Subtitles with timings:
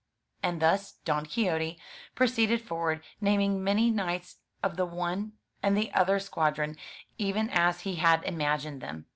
[0.41, 1.79] And thus Don Quixote
[2.15, 6.75] proceeded forward, naming many knights of the one and the other squadron,
[7.19, 9.05] even as he had imag ined them.